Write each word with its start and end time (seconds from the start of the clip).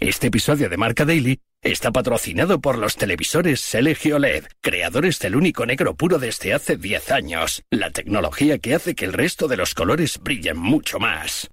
Este 0.00 0.28
episodio 0.28 0.70
de 0.70 0.78
Marca 0.78 1.04
Daily 1.04 1.40
está 1.60 1.90
patrocinado 1.90 2.58
por 2.58 2.78
los 2.78 2.96
televisores 2.96 3.74
LG 3.74 4.14
OLED, 4.14 4.44
creadores 4.62 5.18
del 5.18 5.36
único 5.36 5.66
negro 5.66 5.94
puro 5.94 6.18
desde 6.18 6.54
hace 6.54 6.78
10 6.78 7.10
años, 7.10 7.62
la 7.68 7.90
tecnología 7.90 8.58
que 8.58 8.74
hace 8.74 8.94
que 8.94 9.04
el 9.04 9.12
resto 9.12 9.46
de 9.46 9.58
los 9.58 9.74
colores 9.74 10.18
brillen 10.18 10.56
mucho 10.56 10.98
más. 10.98 11.50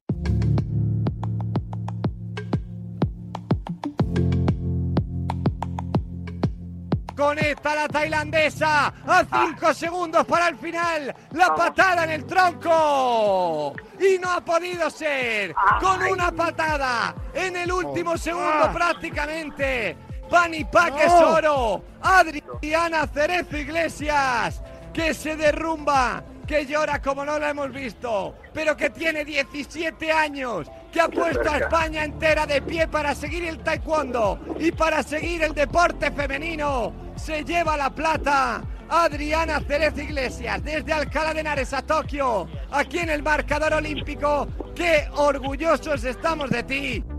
Conecta 7.17 7.73
la 7.73 7.87
tailandesa 7.87 8.93
a 9.07 9.25
5 9.25 9.73
segundos 9.73 10.23
para 10.27 10.49
el 10.49 10.55
final. 10.55 11.15
La 11.31 11.55
patada 11.55 12.03
en 12.03 12.11
el 12.11 12.25
tronco. 12.27 13.73
Y 13.99 14.19
no 14.19 14.33
ha 14.33 14.41
podido 14.41 14.87
ser. 14.91 15.55
Con 15.81 16.03
una 16.03 16.31
patada 16.31 17.15
en 17.33 17.55
el 17.55 17.71
último 17.71 18.19
segundo 18.19 18.71
prácticamente. 18.71 19.97
Pani 20.29 20.67
es 20.99 21.11
oro. 21.11 21.83
Adriana 22.03 23.07
Cerezo 23.07 23.57
Iglesias. 23.57 24.61
Que 24.93 25.15
se 25.15 25.35
derrumba. 25.35 26.23
Que 26.45 26.67
llora 26.67 27.01
como 27.01 27.25
no 27.25 27.39
la 27.39 27.49
hemos 27.49 27.71
visto. 27.71 28.35
Pero 28.53 28.77
que 28.77 28.91
tiene 28.91 29.25
17 29.25 30.11
años 30.11 30.67
que 30.91 31.01
ha 31.01 31.09
puesto 31.09 31.49
a 31.49 31.57
España 31.57 32.03
entera 32.03 32.45
de 32.45 32.61
pie 32.61 32.87
para 32.87 33.15
seguir 33.15 33.43
el 33.45 33.57
taekwondo 33.63 34.39
y 34.59 34.71
para 34.71 35.01
seguir 35.01 35.41
el 35.41 35.55
deporte 35.55 36.11
femenino. 36.11 37.06
Se 37.17 37.43
lleva 37.43 37.75
la 37.75 37.89
plata 37.89 38.61
Adriana 38.89 39.59
Cerez 39.59 39.97
Iglesias 39.97 40.63
desde 40.63 40.93
Alcalá 40.93 41.33
de 41.33 41.41
Henares 41.41 41.73
a 41.73 41.81
Tokio, 41.81 42.47
aquí 42.71 42.99
en 42.99 43.09
el 43.09 43.23
marcador 43.23 43.73
olímpico. 43.73 44.47
¡Qué 44.75 45.09
orgullosos 45.15 46.03
estamos 46.03 46.49
de 46.49 46.63
ti! 46.63 47.16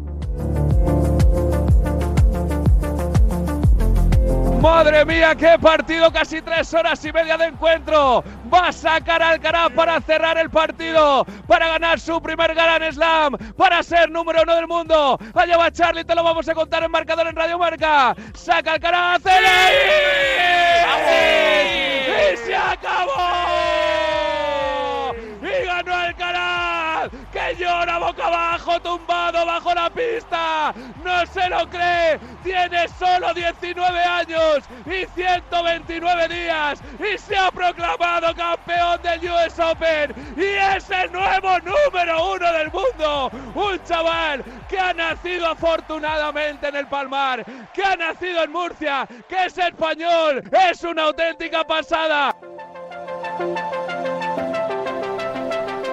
Madre 4.61 5.05
mía, 5.05 5.37
qué 5.37 5.57
partido, 5.57 6.11
casi 6.13 6.43
tres 6.43 6.75
horas 6.75 7.05
y 7.05 7.13
media 7.13 7.37
de 7.39 7.47
encuentro. 7.47 8.25
Va 8.53 8.69
a 8.69 8.73
sacar 8.73 9.23
Alcaraz 9.23 9.71
para 9.71 10.01
cerrar 10.01 10.37
el 10.37 10.51
partido, 10.51 11.25
para 11.47 11.69
ganar 11.69 12.01
su 12.01 12.21
primer 12.21 12.55
Gran 12.57 12.83
Slam, 12.93 13.37
para 13.57 13.85
ser 13.85 14.11
número 14.11 14.43
uno 14.43 14.57
del 14.57 14.67
mundo. 14.67 15.17
Allá 15.35 15.57
va 15.57 15.71
Charlie, 15.71 16.05
te 16.05 16.15
lo 16.15 16.25
vamos 16.25 16.49
a 16.49 16.55
contar 16.55 16.83
en 16.83 16.91
marcador 16.91 17.29
en 17.29 17.37
Radio 17.37 17.57
Marca. 17.57 18.17
Saca 18.35 18.73
Alcaraz, 18.73 19.23
¡Y 22.33 22.37
se 22.37 22.57
acabó! 22.57 23.13
¡Y 25.41 25.67
ganó 25.67 25.95
Alcaraz! 25.95 26.78
Que 27.33 27.57
llora 27.57 27.99
boca 27.99 28.27
abajo, 28.27 28.81
tumbado 28.81 29.45
bajo 29.47 29.75
la 29.75 29.91
pista. 29.91 30.75
No 31.05 31.27
se 31.27 31.49
lo 31.49 31.69
cree. 31.69 32.19
Tiene 32.43 32.89
solo 32.89 33.35
19 33.35 33.99
años 34.01 34.65
y 34.87 35.07
129 35.15 36.29
días 36.29 36.81
y 36.99 37.19
se 37.19 37.37
ha 37.37 37.51
proclamado 37.51 38.35
campeón 38.35 39.01
del 39.03 39.31
US 39.31 39.59
Open 39.59 40.15
y 40.37 40.45
es 40.45 40.91
el 40.91 41.13
nuevo 41.13 41.59
número 41.61 42.33
uno 42.35 42.53
del 42.53 42.71
mundo. 42.71 43.31
Un 43.55 43.83
chaval 43.85 44.45
que 44.69 44.79
ha 44.79 44.93
nacido 44.93 45.47
afortunadamente 45.49 46.69
en 46.69 46.77
el 46.77 46.87
Palmar, 46.87 47.45
que 47.73 47.83
ha 47.83 47.97
nacido 47.97 48.43
en 48.43 48.53
Murcia, 48.53 49.07
que 49.29 49.47
es 49.47 49.59
español. 49.59 50.43
Es 50.71 50.83
una 50.85 51.05
auténtica 51.05 51.65
pasada. 51.65 52.35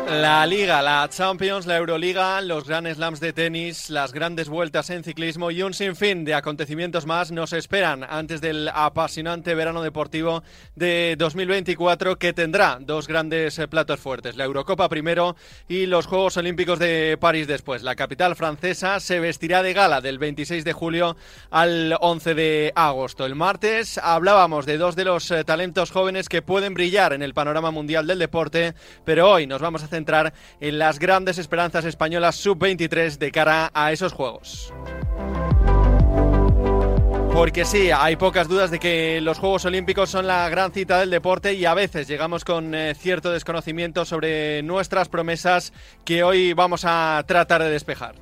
La 0.08 0.46
Liga, 0.46 0.84
la 0.84 1.10
Champions, 1.10 1.66
la 1.66 1.78
Euroliga, 1.78 2.40
los 2.42 2.68
Grand 2.68 2.88
Slams 2.94 3.20
de 3.20 3.34
tenis, 3.34 3.90
las 3.90 4.14
grandes 4.14 4.50
vueltas 4.50 4.92
en 4.92 5.04
ciclismo 5.04 5.50
y 5.50 5.64
un 5.64 5.74
sinfín 5.74 6.26
de 6.26 6.36
acontecimientos 6.36 7.08
más 7.08 7.32
nos 7.32 7.54
esperan 7.54 8.06
antes 8.08 8.40
del 8.40 8.70
apasionante 8.72 9.56
verano 9.56 9.82
deportivo 9.82 10.44
de 10.76 11.16
2024 11.18 12.20
que 12.20 12.34
tendrá 12.34 12.78
dos 12.80 13.08
grandes 13.08 13.58
eh, 13.58 13.68
platos 13.68 14.00
fuertes, 14.00 14.36
la 14.36 14.44
Eurocopa 14.44 14.90
primero 14.90 15.36
y 15.68 15.88
los 15.88 16.06
Juegos 16.06 16.38
Olímpicos 16.38 16.78
de 16.78 17.18
París 17.20 17.48
después. 17.48 17.82
La 17.82 17.96
capital 17.96 18.36
francesa 18.36 19.00
se 19.00 19.20
vestirá 19.20 19.64
de 19.64 19.74
gala 19.74 20.02
del 20.02 20.20
26 20.20 20.64
de 20.64 20.74
julio 20.74 21.18
al 21.50 21.98
11 22.00 22.36
de 22.36 22.74
agosto. 22.76 23.26
El 23.26 23.34
martes 23.34 23.98
hablábamos 23.98 24.68
de 24.68 24.78
dos 24.78 24.96
de 24.96 25.06
los 25.06 25.32
eh, 25.32 25.44
talentos 25.44 25.90
jóvenes 25.90 26.30
que 26.30 26.44
pueden 26.44 26.76
brillar 26.76 27.12
en 27.14 27.24
el 27.24 27.34
panorama 27.34 27.72
mundial 27.72 28.06
del 28.06 28.20
deporte, 28.20 28.76
pero 29.04 29.32
hoy 29.32 29.48
nos 29.48 29.62
vamos 29.62 29.82
a 29.82 29.95
centrar 29.96 30.34
en 30.60 30.78
las 30.78 31.00
grandes 31.00 31.38
esperanzas 31.38 31.86
españolas 31.86 32.36
sub-23 32.36 33.18
de 33.18 33.32
cara 33.32 33.72
a 33.74 33.92
esos 33.92 34.14
Juegos. 34.14 34.74
Porque 37.36 37.66
sí, 37.66 37.92
hay 37.92 38.16
pocas 38.16 38.48
dudas 38.48 38.72
de 38.72 38.80
que 38.80 39.20
los 39.20 39.40
Juegos 39.40 39.66
Olímpicos 39.66 40.10
son 40.10 40.26
la 40.26 40.48
gran 40.48 40.72
cita 40.72 41.00
del 41.00 41.10
deporte 41.10 41.54
y 41.54 41.66
a 41.66 41.74
veces 41.74 42.08
llegamos 42.08 42.46
con 42.46 42.74
eh, 42.74 42.96
cierto 42.96 43.30
desconocimiento 43.30 44.06
sobre 44.06 44.64
nuestras 44.64 45.10
promesas 45.10 45.74
que 46.06 46.24
hoy 46.24 46.54
vamos 46.54 46.84
a 46.86 47.22
tratar 47.28 47.62
de 47.62 47.70
despejar. 47.70 48.16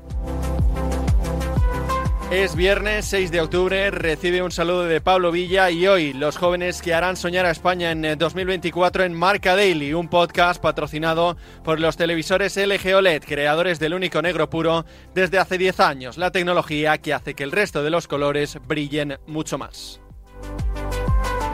Es 2.34 2.56
viernes 2.56 3.06
6 3.06 3.30
de 3.30 3.42
octubre, 3.42 3.92
recibe 3.92 4.42
un 4.42 4.50
saludo 4.50 4.86
de 4.86 5.02
Pablo 5.02 5.32
Villa 5.32 5.70
y 5.70 5.86
hoy 5.86 6.14
los 6.14 6.36
jóvenes 6.36 6.82
que 6.82 6.96
harán 6.96 7.16
soñar 7.16 7.46
a 7.46 7.52
España 7.52 7.92
en 7.92 8.18
2024 8.18 9.04
eh, 9.04 9.06
en 9.06 9.14
Marca 9.14 9.56
Daily, 9.56 9.94
un 9.94 10.08
podcast 10.08 10.60
patrocinado 10.60 11.38
por 11.64 11.80
los 11.80 11.96
televisores 11.96 12.58
LG 12.58 12.96
OLED, 12.96 13.22
creadores 13.22 13.78
del 13.78 13.94
único 13.94 14.20
negro 14.24 14.50
puro 14.50 14.84
desde 15.14 15.38
hace 15.38 15.60
10 15.60 15.80
años, 15.80 16.18
la 16.18 16.32
tecnología 16.32 16.98
que 16.98 17.14
hace 17.14 17.36
que 17.36 17.44
el 17.44 17.52
resto 17.52 17.84
de 17.84 17.92
los 17.92 18.08
colores 18.08 18.58
brillen 18.68 19.20
mucho 19.28 19.60
más. 19.60 20.02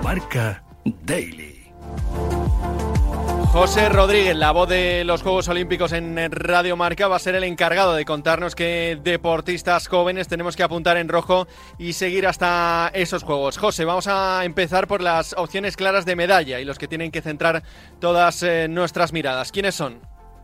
Marca 0.02 0.64
Daily. 1.04 1.74
José 3.52 3.90
Rodríguez, 3.90 4.36
la 4.36 4.52
voz 4.52 4.70
de 4.70 5.04
los 5.04 5.24
Juegos 5.24 5.48
Olímpicos 5.48 5.92
en 5.92 6.16
Radio 6.32 6.78
Marca, 6.78 7.08
va 7.08 7.16
a 7.16 7.20
ser 7.20 7.34
el 7.34 7.44
encargado 7.44 7.96
de 7.96 8.06
contarnos 8.06 8.54
qué 8.54 9.00
deportistas 9.04 9.88
jóvenes 9.88 10.28
tenemos 10.28 10.56
que 10.56 10.62
apuntar 10.62 10.98
en 10.98 11.10
rojo 11.10 11.48
y 11.80 11.94
seguir 11.94 12.28
hasta 12.28 12.92
esos 12.94 13.24
Juegos. 13.24 13.58
José, 13.58 13.86
vamos 13.86 14.06
a 14.08 14.46
empezar 14.46 14.88
por 14.88 15.02
las 15.02 15.34
opciones 15.34 15.76
claras 15.76 16.06
de 16.06 16.16
medalla 16.16 16.60
y 16.60 16.66
los 16.66 16.78
que 16.78 16.88
tienen 16.88 17.10
que 17.10 17.24
centrar 17.24 17.64
todas 18.00 18.44
eh, 18.44 18.68
nuestras 18.70 19.14
miradas. 19.14 19.52
¿Quiénes 19.52 19.74
son? 19.74 20.00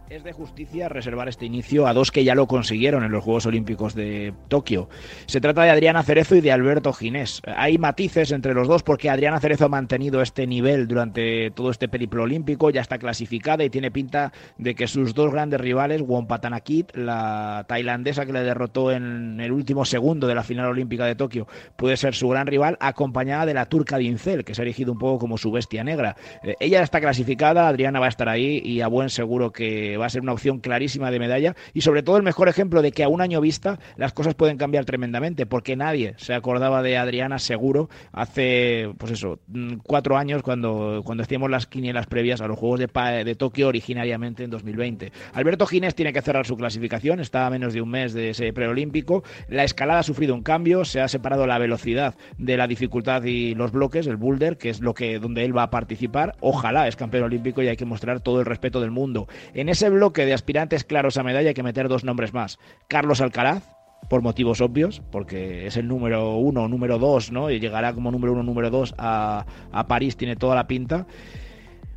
Es 0.08 0.24
de 0.24 0.34
justicia 0.34 0.88
reservar 0.88 1.28
este 1.30 1.48
inicio 1.48 1.88
a 1.88 1.94
dos 1.94 2.12
que 2.12 2.24
ya 2.24 2.36
lo 2.36 2.46
consiguieron 2.46 3.04
en 3.04 3.12
los 3.12 3.24
Juegos 3.24 3.48
Olímpicos 3.48 3.96
de 3.96 4.36
Tokio. 4.50 4.88
Se 5.26 5.42
trata 5.42 5.64
de 5.64 5.72
Adriana 5.72 6.04
Cerezo 6.04 6.36
y 6.36 6.42
de 6.42 6.52
Alberto 6.52 6.94
Ginés. 6.94 7.42
Hay 7.58 7.80
matices 7.80 8.32
entre 8.32 8.54
los 8.54 8.68
dos 8.68 8.84
porque 8.84 9.10
Adriana 9.10 9.40
Cerezo 9.40 9.66
ha 9.66 9.70
mantenido 9.70 10.22
este 10.22 10.46
nivel 10.46 10.88
durante 10.88 11.50
todo 11.50 11.72
este 11.72 11.90
periplo 11.90 12.22
olímpico, 12.22 12.70
ya 12.70 12.82
está 12.82 13.00
clasificada 13.00 13.64
y 13.64 13.72
tiene 13.72 13.90
pinta 13.90 14.32
de 14.60 14.76
que 14.76 14.86
sus 14.88 15.16
dos 15.16 15.32
grandes 15.32 15.60
rivales, 15.60 16.04
Patanakit, 16.28 16.96
la 16.96 17.66
tailandesa 17.68 18.28
que 18.28 18.34
le 18.34 18.44
derrotó 18.44 18.92
en 18.92 19.40
el 19.40 19.52
último 19.52 19.86
segundo 19.86 20.28
de 20.28 20.36
la 20.36 20.44
final 20.44 20.68
olímpica 20.68 21.06
de 21.06 21.16
Tokio, 21.16 21.48
puede 21.78 21.98
ser 21.98 22.14
su 22.14 22.30
gran 22.30 22.46
rival, 22.46 22.78
acompañada 22.80 23.48
de 23.48 23.56
la 23.56 23.66
turca 23.66 23.98
Dincel, 23.98 24.46
que 24.46 24.54
se 24.54 24.62
ha 24.62 24.66
erigido 24.66 24.92
un 24.92 25.00
poco 25.00 25.18
como 25.18 25.40
su 25.40 25.52
bestia 25.52 25.84
negra. 25.84 26.16
Eh, 26.44 26.56
ella 26.60 26.84
está 26.84 27.02
clasificada, 27.02 27.68
Adriana 27.68 28.00
va 28.00 28.06
a 28.06 28.10
estar 28.10 28.30
ahí 28.30 28.62
y 28.64 28.82
a 28.82 28.88
buen 28.88 29.10
seguro 29.10 29.52
que 29.52 29.95
va 29.98 30.06
a 30.06 30.10
ser 30.10 30.22
una 30.22 30.34
opción 30.34 30.60
clarísima 30.60 31.12
de 31.12 31.20
medalla 31.20 31.56
y 31.74 31.82
sobre 31.82 32.04
todo 32.04 32.18
el 32.18 32.24
mejor 32.24 32.50
ejemplo 32.50 32.82
de 32.82 32.92
que 32.92 33.04
a 33.04 33.10
un 33.10 33.22
año 33.22 33.42
vista 33.42 33.80
las 33.98 34.14
cosas 34.14 34.36
pueden 34.36 34.58
cambiar 34.58 34.86
tremendamente 34.86 35.46
porque 35.46 35.76
nadie 35.76 36.16
se 36.18 36.34
acordaba 36.34 36.82
de 36.82 36.98
Adriana 36.98 37.40
seguro 37.40 37.90
hace 38.12 38.90
pues 38.98 39.12
eso 39.12 39.40
mm, 39.48 39.76
cuatro 39.84 40.18
años 40.18 40.42
cuando, 40.42 41.02
cuando 41.06 41.24
hacíamos 41.24 41.50
las 41.50 41.68
quinielas 41.68 42.08
previas 42.08 42.42
a 42.42 42.48
los 42.48 42.58
Juegos 42.58 42.80
de, 42.80 43.24
de 43.24 43.36
Tokio 43.36 43.68
originariamente 43.68 44.44
en 44.44 44.50
2020. 44.50 45.12
Alberto 45.34 45.66
Ginés 45.66 45.96
tiene 45.96 46.14
que 46.14 46.22
cerrar 46.22 46.46
su 46.46 46.56
clasificación, 46.56 47.20
está 47.20 47.46
a 47.46 47.50
menos 47.50 47.74
de 47.74 47.82
un 47.82 47.90
mes 47.90 48.14
de 48.14 48.30
ese 48.30 48.54
preolímpico, 48.54 49.24
la 49.50 49.64
escalada 49.64 50.00
ha 50.00 50.04
sufrido 50.04 50.34
un 50.34 50.44
cambio, 50.44 50.86
se 50.86 51.02
ha 51.02 51.08
separado 51.08 51.46
la 51.48 51.58
velocidad 51.58 52.16
de 52.38 52.58
la 52.58 52.68
dificultad 52.68 53.24
y 53.24 53.56
los 53.56 53.72
bloques, 53.72 54.08
el 54.08 54.18
boulder, 54.18 54.58
que 54.58 54.70
es 54.70 54.82
lo 54.82 54.94
que 54.94 55.20
donde 55.20 55.46
él 55.46 55.56
va 55.56 55.64
a 55.64 55.70
participar, 55.70 56.36
ojalá 56.40 56.88
es 56.88 56.96
campeón 56.96 57.26
olímpico 57.26 57.62
y 57.62 57.68
hay 57.68 57.78
que 57.78 57.86
mostrar 57.86 58.20
todo 58.20 58.40
el 58.40 58.46
respeto 58.46 58.82
del 58.82 58.92
mundo. 58.92 59.28
En 59.54 59.70
ese 59.70 59.85
bloque 59.90 60.26
de 60.26 60.34
aspirantes 60.34 60.84
claros 60.84 61.18
a 61.18 61.24
medalla 61.24 61.50
hay 61.50 61.54
que 61.54 61.64
meter 61.64 61.88
dos 61.88 62.04
nombres 62.04 62.34
más. 62.34 62.60
Carlos 62.88 63.22
Alcaraz, 63.22 63.64
por 64.10 64.22
motivos 64.22 64.62
obvios, 64.62 65.02
porque 65.12 65.68
es 65.68 65.78
el 65.78 65.88
número 65.88 66.36
uno, 66.38 66.68
número 66.68 67.00
dos, 67.00 67.32
¿no? 67.32 67.50
Y 67.50 67.60
llegará 67.60 67.94
como 67.94 68.12
número 68.12 68.34
uno, 68.34 68.44
número 68.44 68.70
dos 68.70 68.94
a, 68.98 69.46
a 69.72 69.88
París, 69.88 70.18
tiene 70.18 70.36
toda 70.36 70.56
la 70.56 70.68
pinta. 70.68 71.08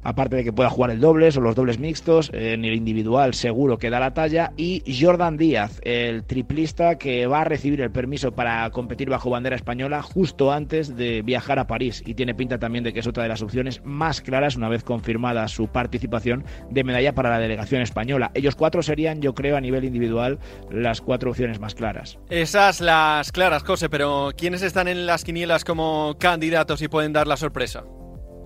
Aparte 0.09 0.37
de 0.37 0.45
que 0.45 0.53
pueda 0.53 0.71
jugar 0.71 0.91
el 0.91 1.01
dobles 1.01 1.37
o 1.37 1.41
los 1.41 1.55
dobles 1.55 1.79
mixtos, 1.79 2.31
en 2.33 2.65
el 2.65 2.75
individual 2.75 3.35
seguro 3.35 3.79
que 3.79 3.91
da 3.91 4.01
la 4.01 4.15
talla, 4.15 4.53
y 4.57 4.83
Jordan 4.99 5.37
Díaz, 5.37 5.81
el 5.85 6.25
triplista 6.25 6.97
que 6.97 7.27
va 7.27 7.43
a 7.43 7.45
recibir 7.45 7.83
el 7.83 7.91
permiso 7.91 8.33
para 8.33 8.69
competir 8.71 9.11
bajo 9.11 9.29
bandera 9.29 9.55
española 9.55 10.03
justo 10.03 10.51
antes 10.51 10.97
de 10.97 11.21
viajar 11.21 11.59
a 11.59 11.67
París, 11.67 12.03
y 12.07 12.15
tiene 12.15 12.35
pinta 12.35 12.59
también 12.59 12.85
de 12.85 12.95
que 12.95 13.01
es 13.01 13.07
otra 13.07 13.23
de 13.23 13.29
las 13.29 13.43
opciones 13.43 13.83
más 13.85 14.23
claras 14.23 14.57
una 14.57 14.71
vez 14.71 14.83
confirmada 14.83 15.47
su 15.49 15.69
participación 15.69 16.45
de 16.71 16.85
medalla 16.85 17.15
para 17.15 17.29
la 17.29 17.39
delegación 17.39 17.83
española. 17.83 18.31
Ellos 18.33 18.55
cuatro 18.55 18.83
serían, 18.83 19.21
yo 19.21 19.35
creo, 19.35 19.57
a 19.57 19.61
nivel 19.61 19.85
individual, 19.85 20.39
las 20.71 21.03
cuatro 21.03 21.31
opciones 21.31 21.61
más 21.61 21.75
claras. 21.75 22.19
Esas 22.31 22.81
las 22.81 23.31
claras, 23.31 23.63
José, 23.63 23.91
pero 23.91 24.31
¿quiénes 24.37 24.63
están 24.63 24.89
en 24.89 25.05
las 25.05 25.25
quinielas 25.25 25.65
como 25.65 26.17
candidatos 26.19 26.81
y 26.81 26.89
pueden 26.89 27.13
dar 27.13 27.27
la 27.27 27.37
sorpresa? 27.37 27.85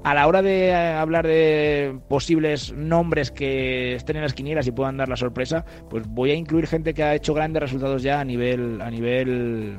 A 0.04 0.14
la 0.14 0.26
hora 0.26 0.42
de 0.42 0.68
eh, 0.68 0.74
hablar 0.74 1.26
de 1.26 1.98
posibles 2.08 2.72
nombres 2.72 3.30
que 3.30 3.94
estén 3.94 4.16
en 4.16 4.22
las 4.22 4.34
quinielas 4.34 4.66
y 4.66 4.72
puedan 4.72 4.96
dar 4.96 5.08
la 5.08 5.16
sorpresa, 5.16 5.64
pues 5.88 6.06
voy 6.08 6.30
a 6.30 6.34
incluir 6.34 6.66
gente 6.66 6.94
que 6.94 7.02
ha 7.02 7.14
hecho 7.14 7.34
grandes 7.34 7.62
resultados 7.62 8.02
ya 8.02 8.20
a 8.20 8.24
nivel 8.24 8.80
a 8.80 8.90
nivel 8.90 9.78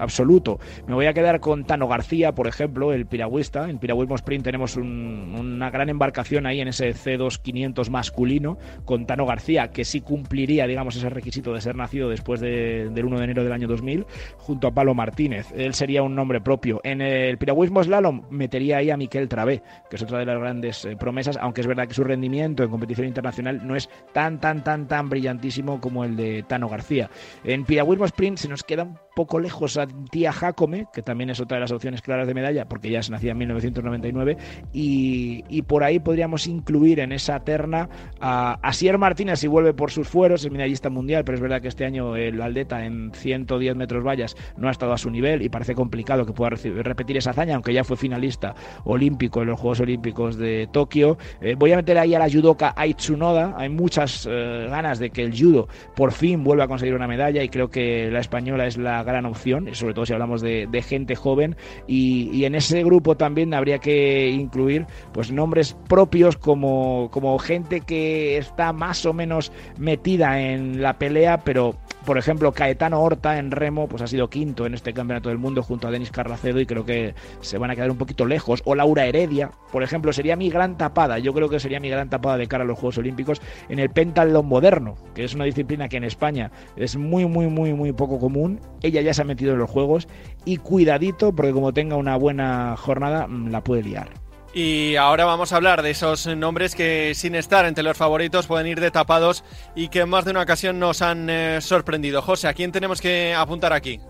absoluto. 0.00 0.58
Me 0.86 0.94
voy 0.94 1.06
a 1.06 1.12
quedar 1.12 1.40
con 1.40 1.64
Tano 1.64 1.86
García, 1.86 2.32
por 2.32 2.46
ejemplo, 2.46 2.92
el 2.92 3.06
piragüista. 3.06 3.68
En 3.68 3.78
Piragüismo 3.78 4.14
Sprint 4.16 4.44
tenemos 4.44 4.76
una 4.76 5.70
gran 5.70 5.88
embarcación 5.88 6.46
ahí 6.46 6.60
en 6.60 6.68
ese 6.68 6.94
C2 6.94 7.40
500 7.40 7.90
masculino 7.90 8.58
con 8.84 9.06
Tano 9.06 9.26
García, 9.26 9.68
que 9.68 9.84
sí 9.84 10.00
cumpliría, 10.00 10.66
digamos, 10.66 10.96
ese 10.96 11.10
requisito 11.10 11.52
de 11.52 11.60
ser 11.60 11.76
nacido 11.76 12.08
después 12.08 12.40
del 12.40 13.04
1 13.04 13.18
de 13.18 13.24
enero 13.24 13.44
del 13.44 13.52
año 13.52 13.68
2000, 13.68 14.06
junto 14.38 14.68
a 14.68 14.72
Pablo 14.72 14.94
Martínez. 14.94 15.48
Él 15.54 15.74
sería 15.74 16.02
un 16.02 16.14
nombre 16.14 16.40
propio. 16.40 16.80
En 16.82 17.00
el 17.00 17.38
piragüismo 17.38 17.82
slalom 17.84 18.22
metería 18.30 18.78
ahí 18.78 18.90
a 18.90 18.96
Miquel 18.96 19.28
Que 19.58 19.96
es 19.96 20.02
otra 20.02 20.18
de 20.18 20.26
las 20.26 20.38
grandes 20.38 20.84
eh, 20.84 20.96
promesas, 20.96 21.36
aunque 21.40 21.60
es 21.60 21.66
verdad 21.66 21.88
que 21.88 21.94
su 21.94 22.04
rendimiento 22.04 22.62
en 22.62 22.70
competición 22.70 23.06
internacional 23.06 23.66
no 23.66 23.76
es 23.76 23.88
tan, 24.12 24.40
tan, 24.40 24.62
tan, 24.62 24.86
tan 24.86 25.08
brillantísimo 25.08 25.80
como 25.80 26.04
el 26.04 26.16
de 26.16 26.44
Tano 26.44 26.68
García. 26.68 27.10
En 27.44 27.64
piragüismo 27.64 28.04
sprint 28.06 28.38
se 28.38 28.48
nos 28.48 28.62
queda 28.62 28.84
un 28.84 28.98
poco 29.20 29.38
lejos 29.38 29.76
a 29.76 29.86
Tía 29.86 30.32
Jacome, 30.32 30.86
que 30.94 31.02
también 31.02 31.28
es 31.28 31.40
otra 31.40 31.58
de 31.58 31.60
las 31.60 31.72
opciones 31.72 32.00
claras 32.00 32.26
de 32.26 32.32
medalla, 32.32 32.64
porque 32.64 32.88
ya 32.88 33.02
se 33.02 33.12
nacía 33.12 33.32
en 33.32 33.38
1999, 33.38 34.38
y, 34.72 35.60
por 35.68 35.84
ahí 35.84 35.98
podríamos 35.98 36.46
incluir 36.46 37.00
en 37.00 37.12
esa 37.12 37.38
terna 37.40 37.90
a 38.18 38.54
Asier 38.62 38.96
Martínez 38.96 39.40
si 39.40 39.46
vuelve 39.46 39.74
por 39.74 39.90
sus 39.90 40.08
fueros, 40.08 40.42
es 40.42 40.50
medallista 40.50 40.88
mundial, 40.88 41.22
pero 41.22 41.36
es 41.36 41.42
verdad 41.42 41.60
que 41.60 41.68
este 41.68 41.84
año 41.84 42.16
el 42.16 42.40
Aldeta 42.40 42.86
en 42.86 43.12
110 43.12 43.76
metros 43.76 44.02
vallas 44.02 44.36
no 44.56 44.68
ha 44.68 44.70
estado 44.70 44.94
a 44.94 44.98
su 44.98 45.10
nivel 45.10 45.42
y 45.42 45.50
parece 45.50 45.74
complicado 45.74 46.24
que 46.24 46.32
pueda 46.32 46.48
repetir 46.48 47.18
esa 47.18 47.30
hazaña, 47.30 47.56
aunque 47.56 47.74
ya 47.74 47.84
fue 47.84 47.98
finalista 47.98 48.54
olímpico 48.84 49.42
en 49.42 49.48
los 49.48 49.60
Juegos 49.60 49.80
Olímpicos 49.80 50.38
de 50.38 50.66
Tokio. 50.72 51.18
Eh, 51.42 51.56
voy 51.58 51.72
a 51.72 51.76
meter 51.76 51.98
ahí 51.98 52.14
a 52.14 52.18
la 52.18 52.30
judoka 52.30 52.72
Aitsunoda, 52.74 53.54
hay 53.58 53.68
muchas 53.68 54.26
eh, 54.30 54.66
ganas 54.70 54.98
de 54.98 55.10
que 55.10 55.24
el 55.24 55.38
judo 55.38 55.68
por 55.94 56.12
fin 56.12 56.42
vuelva 56.42 56.64
a 56.64 56.68
conseguir 56.68 56.94
una 56.94 57.06
medalla 57.06 57.42
y 57.42 57.50
creo 57.50 57.68
que 57.68 58.10
la 58.10 58.20
española 58.20 58.66
es 58.66 58.78
la 58.78 59.04
gran 59.10 59.26
opción, 59.26 59.68
sobre 59.74 59.94
todo 59.94 60.06
si 60.06 60.12
hablamos 60.12 60.40
de, 60.40 60.84
gente 60.86 61.14
joven, 61.14 61.56
y, 61.86 62.44
en 62.44 62.54
ese 62.54 62.82
grupo 62.82 63.16
también 63.16 63.52
habría 63.54 63.78
que 63.78 64.30
incluir 64.30 64.86
pues 65.12 65.30
nombres 65.30 65.76
propios 65.88 66.36
como, 66.36 67.10
como 67.12 67.38
gente 67.38 67.82
que 67.82 68.38
está 68.38 68.72
más 68.72 69.04
o 69.04 69.12
menos 69.12 69.52
metida 69.78 70.40
en 70.40 70.80
la 70.80 70.98
pelea, 70.98 71.38
pero 71.44 71.74
por 72.04 72.18
ejemplo, 72.18 72.52
Caetano 72.52 73.02
Horta 73.02 73.38
en 73.38 73.50
remo 73.50 73.88
pues 73.88 74.02
ha 74.02 74.06
sido 74.06 74.30
quinto 74.30 74.66
en 74.66 74.74
este 74.74 74.92
campeonato 74.92 75.28
del 75.28 75.38
mundo 75.38 75.62
junto 75.62 75.88
a 75.88 75.90
Denis 75.90 76.10
Carracedo 76.10 76.60
y 76.60 76.66
creo 76.66 76.84
que 76.84 77.14
se 77.40 77.58
van 77.58 77.70
a 77.70 77.76
quedar 77.76 77.90
un 77.90 77.98
poquito 77.98 78.26
lejos. 78.26 78.62
O 78.64 78.74
Laura 78.74 79.06
Heredia, 79.06 79.50
por 79.70 79.82
ejemplo, 79.82 80.12
sería 80.12 80.36
mi 80.36 80.50
gran 80.50 80.76
tapada. 80.76 81.18
Yo 81.18 81.32
creo 81.34 81.48
que 81.48 81.60
sería 81.60 81.80
mi 81.80 81.90
gran 81.90 82.08
tapada 82.08 82.36
de 82.36 82.46
cara 82.46 82.64
a 82.64 82.66
los 82.66 82.78
Juegos 82.78 82.98
Olímpicos 82.98 83.40
en 83.68 83.78
el 83.78 83.90
pentatlón 83.90 84.46
moderno, 84.46 84.96
que 85.14 85.24
es 85.24 85.34
una 85.34 85.44
disciplina 85.44 85.88
que 85.88 85.98
en 85.98 86.04
España 86.04 86.50
es 86.76 86.96
muy, 86.96 87.26
muy, 87.26 87.48
muy, 87.48 87.74
muy 87.74 87.92
poco 87.92 88.18
común. 88.18 88.60
Ella 88.82 89.02
ya 89.02 89.14
se 89.14 89.22
ha 89.22 89.26
metido 89.26 89.52
en 89.52 89.58
los 89.58 89.70
Juegos 89.70 90.08
y 90.44 90.56
cuidadito 90.56 91.34
porque 91.34 91.52
como 91.52 91.72
tenga 91.72 91.96
una 91.96 92.16
buena 92.16 92.76
jornada 92.76 93.26
mm, 93.26 93.50
la 93.50 93.62
puede 93.62 93.82
liar. 93.82 94.29
Y 94.52 94.96
ahora 94.96 95.24
vamos 95.24 95.52
a 95.52 95.56
hablar 95.56 95.82
de 95.82 95.90
esos 95.90 96.26
nombres 96.26 96.74
que 96.74 97.14
sin 97.14 97.36
estar 97.36 97.64
entre 97.66 97.84
los 97.84 97.96
favoritos 97.96 98.48
pueden 98.48 98.66
ir 98.66 98.80
de 98.80 98.90
tapados 98.90 99.44
y 99.76 99.88
que 99.88 100.00
en 100.00 100.08
más 100.08 100.24
de 100.24 100.32
una 100.32 100.42
ocasión 100.42 100.80
nos 100.80 101.02
han 101.02 101.30
eh, 101.30 101.60
sorprendido. 101.60 102.20
José, 102.20 102.48
¿a 102.48 102.54
quién 102.54 102.72
tenemos 102.72 103.00
que 103.00 103.32
apuntar 103.32 103.72
aquí? 103.72 104.00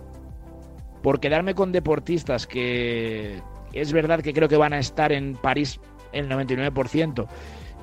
Por 1.02 1.20
quedarme 1.20 1.54
con 1.54 1.72
deportistas 1.72 2.46
que 2.46 3.42
es 3.74 3.92
verdad 3.92 4.22
que 4.22 4.32
creo 4.32 4.48
que 4.48 4.56
van 4.56 4.72
a 4.72 4.78
estar 4.78 5.12
en 5.12 5.34
París 5.34 5.78
el 6.12 6.28
99%, 6.28 7.26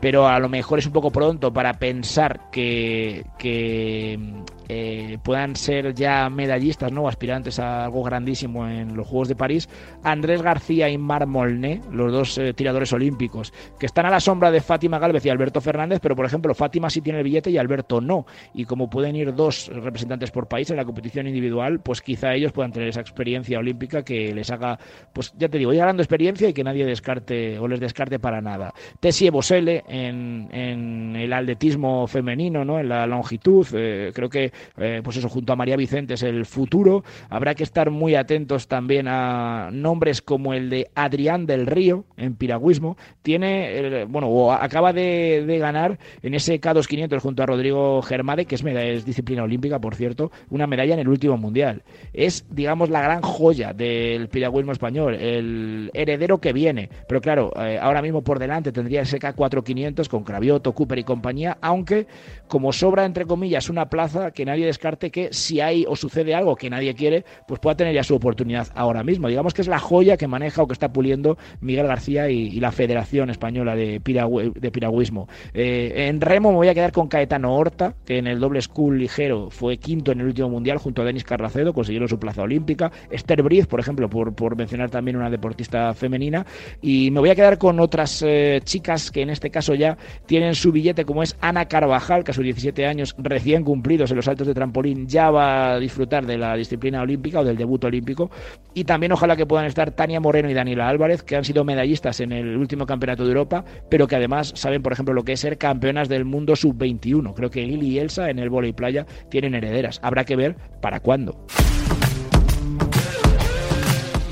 pero 0.02 0.28
a 0.28 0.40
lo 0.40 0.50
mejor 0.50 0.80
es 0.80 0.88
un 0.88 0.94
poco 0.94 1.12
pronto 1.12 1.54
para 1.54 1.74
pensar 1.74 2.50
que, 2.52 3.24
que 3.38 4.20
eh, 4.68 5.18
puedan 5.24 5.56
ser 5.56 5.94
ya 5.94 6.30
medallistas 6.30 6.92
¿no? 6.92 7.08
aspirantes 7.08 7.60
a 7.60 7.86
algo 7.86 8.04
grandísimo 8.04 8.68
en 8.68 8.96
los 8.96 9.08
Juegos 9.08 9.28
de 9.28 9.36
París, 9.36 9.70
Andrés 10.04 10.42
García 10.42 10.90
y 10.90 10.98
Mar 10.98 11.26
Molné, 11.28 11.82
los 11.92 12.12
dos 12.12 12.38
eh, 12.38 12.54
tiradores 12.54 12.92
olímpicos, 12.94 13.54
que 13.80 13.86
están 13.86 14.06
a 14.06 14.10
la 14.10 14.20
sombra 14.20 14.52
de 14.52 14.62
Fátima 14.62 15.00
Galvez 15.00 15.26
y 15.26 15.30
Alberto 15.30 15.62
Fernández, 15.62 16.00
pero 16.02 16.16
por 16.16 16.26
ejemplo 16.26 16.54
Fátima 16.54 16.90
sí 16.90 17.02
tiene 17.02 17.20
el 17.20 17.26
billete 17.26 17.50
y 17.50 17.58
Alberto 17.58 18.02
no, 18.02 18.26
y 18.54 18.66
como 18.66 18.90
pueden 18.90 19.16
ir 19.16 19.34
dos 19.34 19.70
representantes 19.74 20.32
por 20.32 20.48
país 20.48 20.70
en 20.70 20.78
la 20.78 20.86
competición 20.86 21.28
individual, 21.28 21.80
pues 21.80 22.02
quizá 22.02 22.34
ellos 22.34 22.52
puedan 22.52 22.72
tener 22.72 22.90
esa 22.90 23.02
experiencia 23.02 23.60
olímpica 23.60 24.04
que 24.04 24.34
les 24.34 24.52
haga, 24.52 24.80
pues 25.14 25.34
ya 25.38 25.50
te 25.50 25.58
digo, 25.58 25.74
ir 25.74 25.80
ganando 25.80 26.04
experiencia 26.04 26.50
y 26.50 26.54
que 26.54 26.64
nadie 26.64 26.86
descarte 26.86 27.58
o 27.60 27.68
les 27.68 27.80
descarte 27.80 28.20
para 28.20 28.42
nada. 28.42 28.74
Tessie 29.00 29.30
Bosele 29.30 29.84
en, 29.88 30.50
en 30.52 31.16
el 31.16 31.34
atletismo 31.34 32.08
femenino, 32.08 32.66
¿no? 32.66 32.80
en 32.80 32.90
la 32.90 33.08
longitud, 33.08 33.66
eh, 33.74 34.12
creo 34.14 34.30
que 34.30 34.52
eh, 34.78 35.02
pues 35.04 35.18
eso, 35.18 35.30
junto 35.30 35.54
a 35.54 35.56
María 35.56 35.76
Vicente 35.76 36.16
es 36.16 36.24
el 36.24 36.46
futuro. 36.46 37.04
Habrá 37.30 37.56
que 37.56 37.64
estar 37.64 37.92
muy 37.92 38.16
atentos 38.16 38.68
también 38.68 39.08
a 39.08 39.70
nombres 39.72 40.22
como 40.22 40.54
el 40.54 40.70
de 40.70 40.90
Adrián 40.96 41.46
del 41.46 41.66
Río 41.66 42.06
en 42.18 42.36
piragüismo. 42.36 42.98
Tiene, 43.22 44.06
bueno, 44.06 44.28
o 44.28 44.52
acaba 44.52 44.94
de, 44.94 45.58
ganar 45.60 45.98
en 46.22 46.34
ese 46.34 46.60
K2500 46.62 47.20
junto 47.20 47.44
a 47.44 47.46
Rodrigo 47.46 48.02
Germade, 48.02 48.46
que 48.46 48.56
es, 48.56 48.64
es 48.64 49.06
disciplina 49.06 49.44
olímpica, 49.44 49.80
por 49.80 49.96
cierto, 49.96 50.32
una 50.50 50.68
medalla 50.68 50.94
en 50.94 51.00
el 51.00 51.08
último 51.08 51.38
mundial. 51.38 51.84
Es, 52.14 52.46
digamos, 52.50 52.90
la 52.90 53.02
gran 53.02 53.22
joya 53.22 53.74
del 53.74 54.30
piragüismo 54.30 54.72
español, 54.72 55.16
el 55.16 55.92
heredero 55.94 56.40
que 56.40 56.54
viene. 56.54 56.90
Pero 57.08 57.22
claro, 57.22 57.52
eh, 57.58 57.78
ahora 57.82 58.02
mismo 58.02 58.24
por 58.24 58.40
delante 58.40 58.72
tendría 58.72 59.02
ese 59.02 59.20
K4500 59.20 60.08
con 60.08 60.24
Cravioto, 60.24 60.74
Cooper 60.74 61.00
y 61.00 61.04
compañía, 61.04 61.58
aunque 61.62 62.08
como 62.48 62.72
sobra, 62.72 63.06
entre 63.06 63.26
comillas, 63.26 63.70
una 63.70 63.90
plaza 63.90 64.32
que 64.32 64.46
nadie 64.48 64.66
descarte 64.66 65.12
que 65.12 65.30
si 65.32 65.62
hay 65.62 65.86
o 65.88 65.96
sucede 65.96 66.34
algo 66.34 66.56
que 66.56 66.70
nadie 66.70 66.96
quiere, 66.96 67.24
pues 67.48 67.60
pueda 67.60 67.78
tener 67.78 67.94
ya 67.94 68.04
su 68.04 68.16
oportunidad 68.16 68.68
ahora 68.76 69.04
mismo. 69.04 69.28
Digamos 69.28 69.54
que 69.54 69.62
es 69.62 69.68
la 69.68 69.80
joya 69.80 70.18
que 70.18 70.28
maneja 70.28 70.64
o 70.64 70.68
que 70.68 70.74
está 70.74 70.92
puliendo 70.92 71.38
Miguel 71.62 71.88
García 71.88 72.30
y, 72.30 72.58
la 72.58 72.72
Federación 72.72 73.30
Española 73.30 73.76
de, 73.76 74.00
de 74.00 74.72
Piragüismo. 74.72 75.28
Eh, 75.54 76.08
en 76.08 76.22
remo 76.22 76.52
me 76.52 76.58
voy 76.58 76.68
a 76.70 76.74
quedar 76.74 76.92
con 76.92 77.08
Caetano 77.08 77.56
Horta, 77.56 77.94
que 78.06 78.18
en 78.18 78.26
el 78.26 78.40
doble 78.40 78.62
school 78.62 78.98
ligero 78.98 79.50
fue 79.52 79.78
quinto 79.78 80.12
en 80.12 80.22
el 80.22 80.28
último 80.28 80.50
mundial 80.50 80.78
junto 80.78 81.02
a 81.02 81.06
Denis 81.06 81.24
Carracedo, 81.24 81.74
consiguieron 81.74 82.10
su 82.10 82.20
plaza 82.20 82.42
olímpica. 82.42 82.92
Esther 83.12 83.44
Briz, 83.44 83.68
por 83.68 83.80
ejemplo, 83.80 84.10
por, 84.10 84.56
mencionar 84.56 84.90
también 84.90 85.18
una 85.18 85.30
deportista 85.30 85.94
femenina. 85.94 86.46
Y 86.82 87.12
me 87.12 87.20
voy 87.20 87.30
a 87.30 87.36
quedar 87.36 87.58
con 87.58 87.80
otras 87.80 88.24
eh, 88.26 88.62
chicas 88.64 89.12
que 89.12 89.22
en 89.22 89.30
este 89.30 89.50
caso 89.50 89.76
ya 89.76 89.98
tienen 90.26 90.56
su 90.56 90.72
billete, 90.72 91.06
como 91.06 91.24
es 91.24 91.36
Ana 91.42 91.68
Carvajal, 91.68 92.24
que 92.24 92.32
a 92.32 92.34
sus 92.34 92.44
17 92.44 92.86
años 92.86 93.16
recién 93.18 93.64
cumplidos 93.64 94.12
en 94.12 94.18
los 94.18 94.28
de 94.46 94.54
trampolín 94.54 95.08
ya 95.08 95.32
va 95.32 95.74
a 95.74 95.80
disfrutar 95.80 96.26
de 96.26 96.38
la 96.38 96.56
disciplina 96.56 97.02
olímpica 97.02 97.40
o 97.40 97.44
del 97.44 97.58
debut 97.58 97.84
olímpico. 97.84 98.30
Y 98.74 98.84
también 98.84 99.12
ojalá 99.12 99.36
que 99.36 99.46
puedan 99.46 99.66
estar 99.66 99.92
Tania 99.92 100.20
Moreno 100.20 100.50
y 100.50 100.54
Daniela 100.54 100.88
Álvarez, 100.90 101.24
que 101.24 101.36
han 101.36 101.44
sido 101.44 101.64
medallistas 101.64 102.20
en 102.20 102.32
el 102.32 102.58
último 102.58 102.86
campeonato 102.86 103.24
de 103.24 103.30
Europa, 103.30 103.66
pero 103.90 104.08
que 104.08 104.16
además 104.16 104.52
saben, 104.56 104.84
por 104.84 104.94
ejemplo, 104.94 105.14
lo 105.14 105.24
que 105.24 105.34
es 105.34 105.40
ser 105.40 105.58
campeonas 105.58 106.10
del 106.10 106.26
mundo 106.26 106.56
sub-21. 106.56 107.34
Creo 107.34 107.50
que 107.50 107.64
Lili 107.64 107.88
y 107.88 108.00
Elsa 108.00 108.30
en 108.30 108.40
el 108.40 108.52
y 108.66 108.74
playa 108.74 109.06
tienen 109.30 109.56
herederas. 109.56 110.00
Habrá 110.04 110.26
que 110.26 110.36
ver 110.36 110.56
para 110.82 111.00
cuándo. 111.00 111.38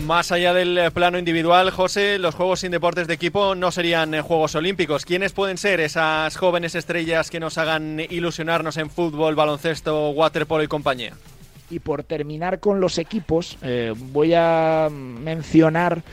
Más 0.06 0.32
allá 0.32 0.54
del 0.54 0.78
eh, 0.78 0.92
plano 0.92 1.18
individual, 1.18 1.72
José, 1.72 2.20
los 2.20 2.36
Juegos 2.36 2.60
sin 2.60 2.70
deportes 2.70 3.08
de 3.08 3.16
equipo 3.16 3.56
no 3.56 3.72
serían 3.72 4.14
eh, 4.14 4.22
Juegos 4.22 4.54
Olímpicos. 4.54 5.04
¿Quiénes 5.04 5.32
pueden 5.32 5.58
ser 5.58 5.80
esas 5.80 6.38
jóvenes 6.38 6.76
estrellas 6.76 7.32
que 7.32 7.40
nos 7.40 7.58
hagan 7.58 8.00
ilusionarnos 8.00 8.78
en 8.78 8.92
fútbol, 8.92 9.34
baloncesto, 9.34 10.12
waterpolo 10.12 10.64
y 10.64 10.68
compañía? 10.68 11.14
Y 11.72 11.80
por 11.80 12.04
terminar 12.04 12.60
con 12.60 12.80
los 12.80 13.00
equipos, 13.00 13.58
eh, 13.64 13.96
voy 13.98 14.36
a 14.36 14.90
mencionar 14.92 16.04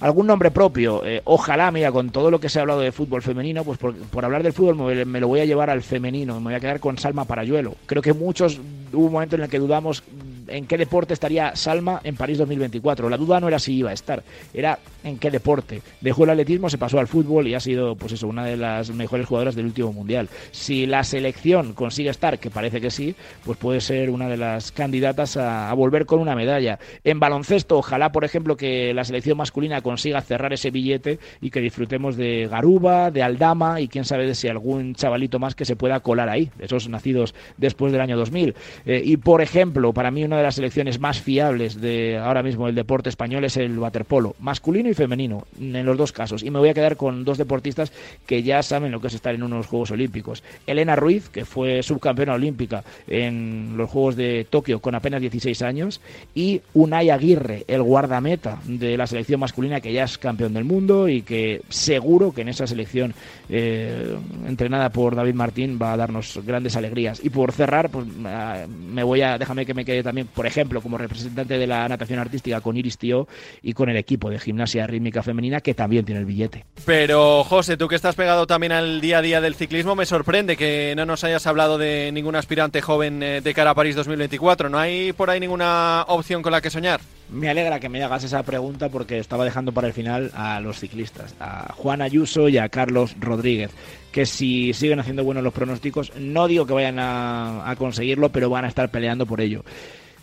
algún 0.00 0.26
nombre 0.26 0.50
propio. 0.50 1.02
ojalá, 1.24 1.70
mira, 1.70 1.92
con 1.92 2.08
todo 2.08 2.30
lo 2.30 2.40
que 2.40 2.48
se 2.48 2.58
ha 2.58 2.62
hablado 2.62 2.80
de 2.80 2.90
fútbol 2.90 3.20
femenino, 3.20 3.64
pues 3.64 3.78
por, 3.78 4.24
hablar 4.24 4.44
del 4.44 4.54
fútbol 4.54 4.76
me, 4.76 5.04
me, 5.04 5.20
lo 5.20 5.28
voy 5.28 5.40
a 5.40 5.44
llevar 5.44 5.68
al 5.68 5.82
femenino, 5.82 6.40
me 6.40 6.44
voy 6.44 6.54
a 6.54 6.60
quedar 6.60 6.80
con 6.80 6.96
Salma 6.96 7.26
Parayuelo. 7.26 7.74
Creo 7.84 8.00
que 8.00 8.14
muchos 8.14 8.58
hubo 8.94 9.06
un 9.06 9.12
momento 9.12 9.36
en 9.36 9.42
el 9.42 9.50
que 9.50 9.58
dudamos 9.58 10.02
en 10.48 10.66
qué 10.66 10.76
deporte 10.76 11.14
estaría 11.14 11.54
Salma 11.56 12.00
en 12.04 12.16
París 12.16 12.38
2024. 12.38 13.08
La 13.08 13.16
duda 13.16 13.40
no 13.40 13.48
era 13.48 13.58
si 13.58 13.74
iba 13.74 13.90
a 13.90 13.94
estar, 13.94 14.22
era 14.52 14.78
en 15.04 15.18
qué 15.18 15.30
deporte. 15.30 15.82
Dejó 16.00 16.24
el 16.24 16.30
atletismo, 16.30 16.68
se 16.68 16.78
pasó 16.78 16.98
al 16.98 17.06
fútbol 17.06 17.46
y 17.48 17.54
ha 17.54 17.60
sido, 17.60 17.94
pues 17.96 18.12
eso, 18.12 18.26
una 18.26 18.44
de 18.44 18.56
las 18.56 18.90
mejores 18.90 19.26
jugadoras 19.26 19.54
del 19.54 19.66
último 19.66 19.92
mundial. 19.92 20.28
Si 20.50 20.86
la 20.86 21.04
selección 21.04 21.74
consigue 21.74 22.10
estar, 22.10 22.38
que 22.38 22.50
parece 22.50 22.80
que 22.80 22.90
sí, 22.90 23.14
pues 23.44 23.58
puede 23.58 23.80
ser 23.80 24.10
una 24.10 24.28
de 24.28 24.36
las 24.36 24.72
candidatas 24.72 25.36
a, 25.36 25.72
volver 25.74 26.06
con 26.06 26.20
una 26.20 26.34
medalla. 26.34 26.78
En 27.04 27.20
baloncesto, 27.20 27.78
ojalá, 27.78 28.12
por 28.12 28.24
ejemplo, 28.24 28.56
que 28.56 28.94
la 28.94 29.04
selección 29.04 29.36
masculina 29.36 29.82
consiga 29.82 30.20
cerrar 30.22 30.52
ese 30.52 30.70
billete 30.70 31.18
y 31.40 31.50
que 31.50 31.60
disfrutemos 31.60 32.16
de 32.16 32.48
Garuba, 32.50 33.10
de 33.10 33.22
Aldama 33.22 33.80
y 33.80 33.88
quién 33.88 34.04
sabe 34.04 34.26
de 34.26 34.34
si 34.34 34.48
algún 34.48 34.94
chavalito 34.94 35.38
más 35.38 35.54
que 35.54 35.64
se 35.64 35.76
pueda 35.76 36.00
colar 36.00 36.28
ahí, 36.28 36.50
esos 36.58 36.88
nacidos 36.88 37.34
después 37.56 37.92
del 37.92 38.00
año 38.00 38.16
2000. 38.16 38.54
Eh, 38.86 39.02
y 39.04 39.16
por 39.18 39.42
ejemplo, 39.42 39.92
para 39.92 40.10
mí 40.10 40.24
una 40.24 40.35
de 40.36 40.42
las 40.42 40.56
selecciones 40.56 41.00
más 41.00 41.20
fiables 41.20 41.80
de 41.80 42.18
ahora 42.18 42.42
mismo 42.42 42.68
el 42.68 42.74
deporte 42.74 43.08
español 43.08 43.44
es 43.44 43.56
el 43.56 43.78
waterpolo, 43.78 44.34
masculino 44.40 44.88
y 44.88 44.94
femenino, 44.94 45.46
en 45.60 45.84
los 45.84 45.96
dos 45.96 46.12
casos. 46.12 46.42
Y 46.42 46.50
me 46.50 46.58
voy 46.58 46.68
a 46.68 46.74
quedar 46.74 46.96
con 46.96 47.24
dos 47.24 47.38
deportistas 47.38 47.92
que 48.26 48.42
ya 48.42 48.62
saben 48.62 48.92
lo 48.92 49.00
que 49.00 49.08
es 49.08 49.14
estar 49.14 49.34
en 49.34 49.42
unos 49.42 49.66
Juegos 49.66 49.90
Olímpicos. 49.90 50.42
Elena 50.66 50.96
Ruiz, 50.96 51.28
que 51.28 51.44
fue 51.44 51.82
subcampeona 51.82 52.34
olímpica 52.34 52.84
en 53.06 53.74
los 53.76 53.90
Juegos 53.90 54.16
de 54.16 54.46
Tokio 54.48 54.80
con 54.80 54.94
apenas 54.94 55.20
16 55.20 55.62
años, 55.62 56.00
y 56.34 56.60
Unai 56.74 57.10
Aguirre, 57.10 57.64
el 57.68 57.82
guardameta 57.82 58.60
de 58.64 58.96
la 58.96 59.06
selección 59.06 59.40
masculina 59.40 59.80
que 59.80 59.92
ya 59.92 60.04
es 60.04 60.18
campeón 60.18 60.54
del 60.54 60.64
mundo 60.64 61.08
y 61.08 61.22
que 61.22 61.62
seguro 61.68 62.32
que 62.32 62.42
en 62.42 62.48
esa 62.48 62.66
selección 62.66 63.14
eh, 63.48 64.16
entrenada 64.46 64.90
por 64.90 65.14
David 65.14 65.34
Martín 65.34 65.78
va 65.80 65.92
a 65.92 65.96
darnos 65.96 66.40
grandes 66.44 66.76
alegrías. 66.76 67.20
Y 67.24 67.30
por 67.30 67.52
cerrar, 67.52 67.90
pues 67.90 68.06
me 68.06 69.02
voy 69.02 69.22
a, 69.22 69.38
déjame 69.38 69.66
que 69.66 69.74
me 69.74 69.84
quede 69.84 70.02
también, 70.02 70.25
por 70.34 70.46
ejemplo, 70.46 70.80
como 70.80 70.98
representante 70.98 71.58
de 71.58 71.66
la 71.66 71.88
natación 71.88 72.18
artística 72.18 72.60
con 72.60 72.76
Iris 72.76 72.98
Tío 72.98 73.28
y 73.62 73.72
con 73.72 73.88
el 73.88 73.96
equipo 73.96 74.30
de 74.30 74.38
gimnasia 74.38 74.86
rítmica 74.86 75.22
femenina 75.22 75.60
que 75.60 75.74
también 75.74 76.04
tiene 76.04 76.20
el 76.20 76.26
billete. 76.26 76.64
Pero 76.84 77.44
José, 77.44 77.76
tú 77.76 77.88
que 77.88 77.96
estás 77.96 78.14
pegado 78.14 78.46
también 78.46 78.72
al 78.72 79.00
día 79.00 79.18
a 79.18 79.22
día 79.22 79.40
del 79.40 79.54
ciclismo, 79.54 79.94
me 79.94 80.06
sorprende 80.06 80.56
que 80.56 80.94
no 80.96 81.06
nos 81.06 81.24
hayas 81.24 81.46
hablado 81.46 81.78
de 81.78 82.10
ningún 82.12 82.36
aspirante 82.36 82.82
joven 82.82 83.22
eh, 83.22 83.40
de 83.40 83.54
cara 83.54 83.70
a 83.70 83.74
París 83.74 83.96
2024. 83.96 84.68
¿No 84.68 84.78
hay 84.78 85.12
por 85.12 85.30
ahí 85.30 85.40
ninguna 85.40 86.04
opción 86.08 86.42
con 86.42 86.52
la 86.52 86.60
que 86.60 86.70
soñar? 86.70 87.00
Me 87.30 87.48
alegra 87.48 87.80
que 87.80 87.88
me 87.88 88.02
hagas 88.02 88.22
esa 88.22 88.42
pregunta 88.44 88.88
porque 88.88 89.18
estaba 89.18 89.44
dejando 89.44 89.72
para 89.72 89.88
el 89.88 89.92
final 89.92 90.30
a 90.34 90.60
los 90.60 90.78
ciclistas, 90.78 91.34
a 91.40 91.72
Juan 91.72 92.00
Ayuso 92.00 92.48
y 92.48 92.58
a 92.58 92.68
Carlos 92.68 93.16
Rodríguez, 93.18 93.72
que 94.12 94.26
si 94.26 94.72
siguen 94.72 95.00
haciendo 95.00 95.24
buenos 95.24 95.42
los 95.42 95.52
pronósticos, 95.52 96.12
no 96.16 96.46
digo 96.46 96.66
que 96.66 96.72
vayan 96.72 96.98
a, 97.00 97.74
conseguirlo, 97.78 98.30
pero 98.30 98.48
van 98.48 98.64
a 98.64 98.68
estar 98.68 98.90
peleando 98.90 99.26
por 99.26 99.40
ello. 99.40 99.64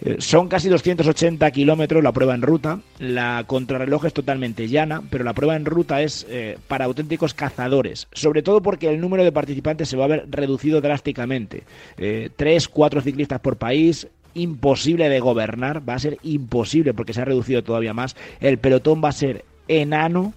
Eh, 0.02 0.16
son 0.20 0.48
casi 0.48 0.70
280 0.70 1.52
kilómetros 1.52 2.02
la 2.04 2.14
prueba 2.14 2.36
en 2.36 2.42
ruta. 2.42 2.80
La 3.00 3.44
contrarreloj 3.48 4.06
es 4.06 4.14
totalmente 4.14 4.68
llana, 4.70 5.02
pero 5.10 5.26
la 5.26 5.34
prueba 5.34 5.56
en 5.58 5.66
ruta 5.66 6.02
es 6.02 6.26
eh, 6.30 6.58
para 6.68 6.86
auténticos 6.86 7.34
cazadores. 7.34 8.08
Sobre 8.14 8.42
todo 8.42 8.62
porque 8.62 8.90
el 8.90 9.02
número 9.02 9.24
de 9.26 9.32
participantes 9.32 9.90
se 9.90 9.98
va 9.98 10.06
a 10.06 10.10
ver 10.10 10.26
reducido 10.30 10.80
drásticamente. 10.82 11.64
Eh, 11.98 12.30
tres, 12.36 12.68
cuatro 12.68 13.02
ciclistas 13.02 13.40
por 13.40 13.58
país, 13.58 14.08
imposible 14.34 15.10
de 15.10 15.20
gobernar, 15.20 15.88
va 15.88 15.96
a 15.96 16.00
ser 16.00 16.18
imposible 16.24 16.94
porque 16.94 17.14
se 17.14 17.22
ha 17.22 17.26
reducido 17.26 17.64
todavía 17.64 17.94
más. 17.94 18.16
El 18.40 18.58
pelotón 18.58 19.02
va 19.04 19.10
a 19.10 19.14
ser 19.14 19.46
enano 19.68 20.34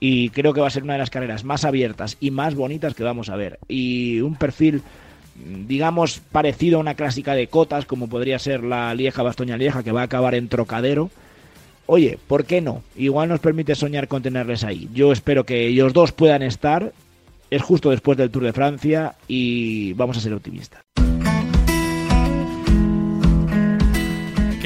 y 0.00 0.30
creo 0.30 0.52
que 0.52 0.60
va 0.60 0.66
a 0.66 0.70
ser 0.70 0.82
una 0.82 0.94
de 0.94 0.98
las 0.98 1.10
carreras 1.10 1.44
más 1.44 1.64
abiertas 1.64 2.16
y 2.20 2.30
más 2.30 2.54
bonitas 2.54 2.94
que 2.94 3.04
vamos 3.04 3.28
a 3.28 3.36
ver. 3.36 3.58
Y 3.68 4.20
un 4.20 4.36
perfil 4.36 4.82
digamos 5.66 6.20
parecido 6.32 6.78
a 6.78 6.80
una 6.80 6.94
clásica 6.94 7.34
de 7.34 7.48
cotas 7.48 7.84
como 7.84 8.08
podría 8.08 8.38
ser 8.38 8.64
la 8.64 8.94
Lieja 8.94 9.22
Bastoña 9.22 9.56
Lieja 9.56 9.82
que 9.82 9.92
va 9.92 10.02
a 10.02 10.04
acabar 10.04 10.34
en 10.34 10.48
Trocadero. 10.48 11.10
Oye, 11.86 12.18
¿por 12.26 12.44
qué 12.44 12.60
no? 12.60 12.82
Igual 12.96 13.28
nos 13.28 13.40
permite 13.40 13.74
soñar 13.74 14.08
con 14.08 14.22
tenerles 14.22 14.64
ahí. 14.64 14.88
Yo 14.92 15.12
espero 15.12 15.44
que 15.44 15.68
ellos 15.68 15.92
dos 15.92 16.12
puedan 16.12 16.42
estar. 16.42 16.92
Es 17.48 17.62
justo 17.62 17.90
después 17.90 18.18
del 18.18 18.30
Tour 18.30 18.44
de 18.44 18.52
Francia 18.52 19.14
y 19.28 19.92
vamos 19.92 20.16
a 20.16 20.20
ser 20.20 20.34
optimistas. 20.34 20.82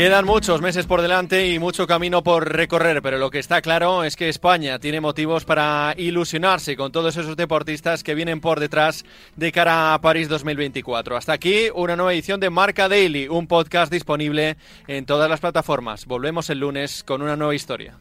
Quedan 0.00 0.24
muchos 0.24 0.62
meses 0.62 0.86
por 0.86 1.02
delante 1.02 1.50
y 1.50 1.58
mucho 1.58 1.86
camino 1.86 2.22
por 2.22 2.50
recorrer, 2.50 3.02
pero 3.02 3.18
lo 3.18 3.30
que 3.30 3.38
está 3.38 3.60
claro 3.60 4.02
es 4.02 4.16
que 4.16 4.30
España 4.30 4.78
tiene 4.78 4.98
motivos 4.98 5.44
para 5.44 5.92
ilusionarse 5.94 6.74
con 6.74 6.90
todos 6.90 7.18
esos 7.18 7.36
deportistas 7.36 8.02
que 8.02 8.14
vienen 8.14 8.40
por 8.40 8.60
detrás 8.60 9.04
de 9.36 9.52
cara 9.52 9.92
a 9.92 10.00
París 10.00 10.30
2024. 10.30 11.18
Hasta 11.18 11.34
aquí 11.34 11.66
una 11.74 11.96
nueva 11.96 12.14
edición 12.14 12.40
de 12.40 12.48
Marca 12.48 12.88
Daily, 12.88 13.28
un 13.28 13.46
podcast 13.46 13.92
disponible 13.92 14.56
en 14.88 15.04
todas 15.04 15.28
las 15.28 15.40
plataformas. 15.40 16.06
Volvemos 16.06 16.48
el 16.48 16.60
lunes 16.60 17.04
con 17.04 17.20
una 17.20 17.36
nueva 17.36 17.54
historia. 17.54 17.98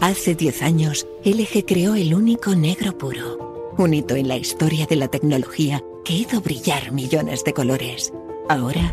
Hace 0.00 0.34
10 0.34 0.62
años, 0.62 1.06
LG 1.24 1.64
creó 1.64 1.94
el 1.94 2.12
único 2.12 2.56
negro 2.56 2.98
puro, 2.98 3.72
un 3.78 3.94
hito 3.94 4.16
en 4.16 4.26
la 4.26 4.36
historia 4.36 4.86
de 4.86 4.96
la 4.96 5.06
tecnología 5.06 5.80
que 6.04 6.12
hizo 6.12 6.40
brillar 6.40 6.90
millones 6.90 7.44
de 7.44 7.52
colores. 7.52 8.12
Ahora, 8.48 8.92